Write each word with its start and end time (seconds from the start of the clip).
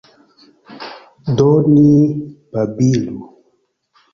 Do 1.35 1.49
ni 1.73 1.91
babilu. 2.51 3.15